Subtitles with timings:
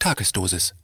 [0.00, 0.76] Tagesdosis.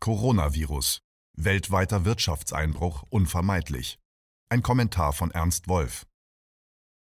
[0.00, 0.98] Coronavirus.
[1.36, 4.00] Weltweiter Wirtschaftseinbruch unvermeidlich.
[4.48, 6.04] Ein Kommentar von Ernst Wolf.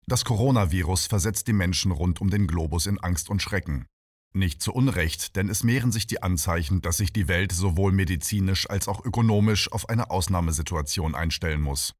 [0.06, 3.86] Das Coronavirus versetzt die Menschen rund um den Globus in Angst und Schrecken.
[4.32, 8.70] Nicht zu Unrecht, denn es mehren sich die Anzeichen, dass sich die Welt sowohl medizinisch
[8.70, 11.92] als auch ökonomisch auf eine Ausnahmesituation einstellen muss.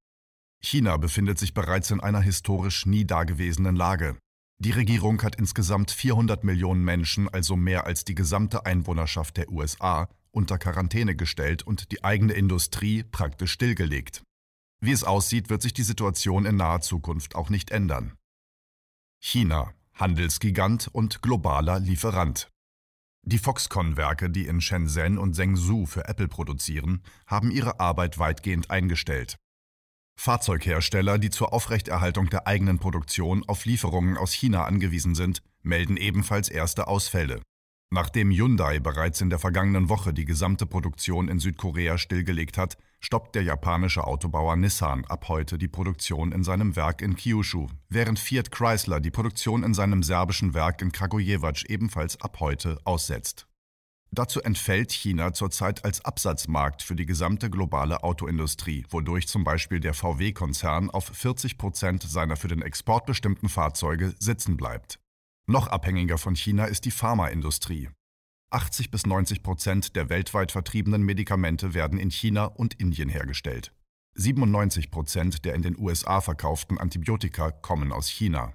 [0.62, 4.16] China befindet sich bereits in einer historisch nie dagewesenen Lage.
[4.62, 10.06] Die Regierung hat insgesamt 400 Millionen Menschen, also mehr als die gesamte Einwohnerschaft der USA,
[10.32, 14.22] unter Quarantäne gestellt und die eigene Industrie praktisch stillgelegt.
[14.82, 18.18] Wie es aussieht, wird sich die Situation in naher Zukunft auch nicht ändern.
[19.18, 22.50] China, Handelsgigant und globaler Lieferant.
[23.22, 29.36] Die Foxconn-Werke, die in Shenzhen und Zhengzhou für Apple produzieren, haben ihre Arbeit weitgehend eingestellt.
[30.20, 36.50] Fahrzeughersteller, die zur Aufrechterhaltung der eigenen Produktion auf Lieferungen aus China angewiesen sind, melden ebenfalls
[36.50, 37.40] erste Ausfälle.
[37.90, 43.34] Nachdem Hyundai bereits in der vergangenen Woche die gesamte Produktion in Südkorea stillgelegt hat, stoppt
[43.34, 48.50] der japanische Autobauer Nissan ab heute die Produktion in seinem Werk in Kyushu, während Fiat
[48.50, 53.46] Chrysler die Produktion in seinem serbischen Werk in Kragujevac ebenfalls ab heute aussetzt.
[54.12, 59.94] Dazu entfällt China zurzeit als Absatzmarkt für die gesamte globale Autoindustrie, wodurch zum Beispiel der
[59.94, 64.98] VW-Konzern auf 40 Prozent seiner für den Export bestimmten Fahrzeuge sitzen bleibt.
[65.46, 67.88] Noch abhängiger von China ist die Pharmaindustrie.
[68.50, 73.72] 80 bis 90 Prozent der weltweit vertriebenen Medikamente werden in China und Indien hergestellt.
[74.14, 78.54] 97 Prozent der in den USA verkauften Antibiotika kommen aus China.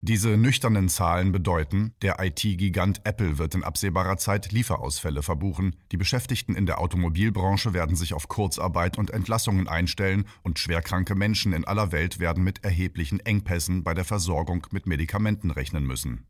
[0.00, 6.54] Diese nüchternen Zahlen bedeuten, der IT-Gigant Apple wird in absehbarer Zeit Lieferausfälle verbuchen, die Beschäftigten
[6.54, 11.90] in der Automobilbranche werden sich auf Kurzarbeit und Entlassungen einstellen und schwerkranke Menschen in aller
[11.90, 16.28] Welt werden mit erheblichen Engpässen bei der Versorgung mit Medikamenten rechnen müssen.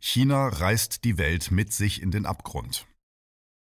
[0.00, 2.86] China reißt die Welt mit sich in den Abgrund.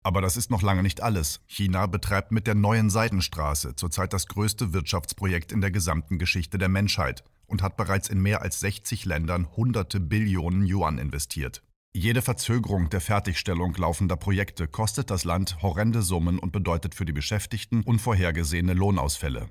[0.04, 1.40] Aber das ist noch lange nicht alles.
[1.48, 6.68] China betreibt mit der neuen Seidenstraße zurzeit das größte Wirtschaftsprojekt in der gesamten Geschichte der
[6.68, 11.62] Menschheit und hat bereits in mehr als 60 Ländern hunderte Billionen Yuan investiert.
[11.94, 17.12] Jede Verzögerung der Fertigstellung laufender Projekte kostet das Land horrende Summen und bedeutet für die
[17.12, 19.48] Beschäftigten unvorhergesehene Lohnausfälle.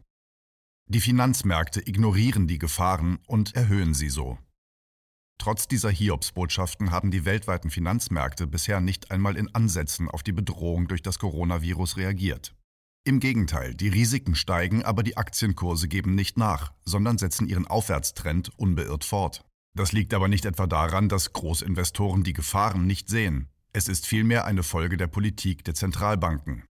[0.88, 4.38] Die Finanzmärkte ignorieren die Gefahren und erhöhen sie so.
[5.40, 10.88] Trotz dieser Hiobsbotschaften haben die weltweiten Finanzmärkte bisher nicht einmal in Ansätzen auf die Bedrohung
[10.88, 12.54] durch das Coronavirus reagiert.
[13.08, 18.50] Im Gegenteil, die Risiken steigen, aber die Aktienkurse geben nicht nach, sondern setzen ihren Aufwärtstrend
[18.58, 19.46] unbeirrt fort.
[19.78, 23.48] Das liegt aber nicht etwa daran, dass Großinvestoren die Gefahren nicht sehen.
[23.74, 26.64] Es ist vielmehr eine Folge der Politik der Zentralbanken.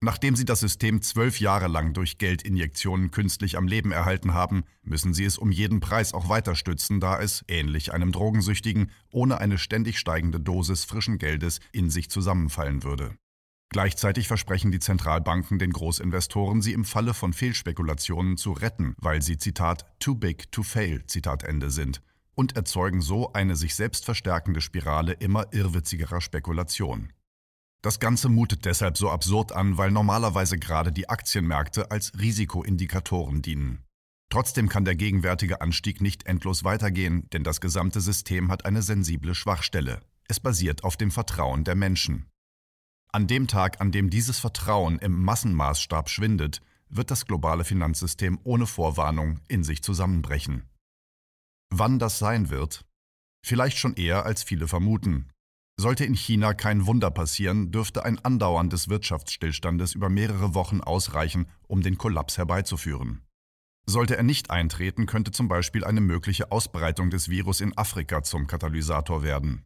[0.00, 5.12] Nachdem sie das System zwölf Jahre lang durch Geldinjektionen künstlich am Leben erhalten haben, müssen
[5.12, 9.58] sie es um jeden Preis auch weiter stützen, da es, ähnlich einem Drogensüchtigen, ohne eine
[9.58, 13.16] ständig steigende Dosis frischen Geldes in sich zusammenfallen würde.
[13.72, 19.38] Gleichzeitig versprechen die Zentralbanken den Großinvestoren, sie im Falle von Fehlspekulationen zu retten, weil sie
[19.38, 22.02] Zitat too big to fail Zitat Ende sind
[22.34, 27.12] und erzeugen so eine sich selbst verstärkende Spirale immer irrwitzigerer Spekulation.
[27.82, 33.84] Das Ganze mutet deshalb so absurd an, weil normalerweise gerade die Aktienmärkte als Risikoindikatoren dienen.
[34.30, 39.34] Trotzdem kann der gegenwärtige Anstieg nicht endlos weitergehen, denn das gesamte System hat eine sensible
[39.34, 40.00] Schwachstelle.
[40.28, 42.26] Es basiert auf dem Vertrauen der Menschen.
[43.12, 48.66] An dem Tag, an dem dieses Vertrauen im Massenmaßstab schwindet, wird das globale Finanzsystem ohne
[48.66, 50.68] Vorwarnung in sich zusammenbrechen.
[51.70, 52.84] Wann das sein wird?
[53.44, 55.28] Vielleicht schon eher, als viele vermuten.
[55.76, 61.46] Sollte in China kein Wunder passieren, dürfte ein Andauern des Wirtschaftsstillstandes über mehrere Wochen ausreichen,
[61.66, 63.22] um den Kollaps herbeizuführen.
[63.86, 68.46] Sollte er nicht eintreten, könnte zum Beispiel eine mögliche Ausbreitung des Virus in Afrika zum
[68.46, 69.64] Katalysator werden.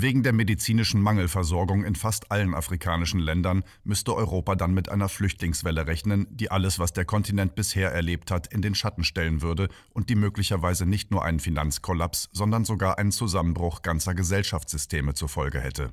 [0.00, 5.88] Wegen der medizinischen Mangelversorgung in fast allen afrikanischen Ländern müsste Europa dann mit einer Flüchtlingswelle
[5.88, 10.08] rechnen, die alles, was der Kontinent bisher erlebt hat, in den Schatten stellen würde und
[10.08, 15.90] die möglicherweise nicht nur einen Finanzkollaps, sondern sogar einen Zusammenbruch ganzer Gesellschaftssysteme zur Folge hätte.